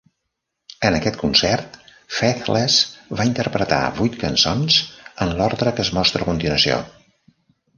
[0.87, 1.75] En aquest concert,
[2.19, 2.77] Faithless
[3.19, 4.79] va interpretar vuit cançons
[5.27, 6.81] en l'ordre que es mostra a continuació.